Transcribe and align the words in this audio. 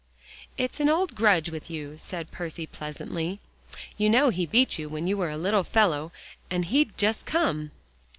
"It's 0.57 0.79
an 0.79 0.89
old 0.89 1.13
grudge 1.13 1.51
with 1.51 1.69
you," 1.69 1.95
said 1.95 2.31
Percy 2.31 2.65
pleasantly. 2.65 3.39
"You 3.99 4.09
know 4.09 4.29
he 4.29 4.47
beat 4.47 4.79
you 4.79 4.89
when 4.89 5.05
you 5.05 5.15
were 5.15 5.29
a 5.29 5.37
little 5.37 5.63
fellow, 5.63 6.11
and 6.49 6.65
he'd 6.65 6.97
just 6.97 7.27
come." 7.27 7.69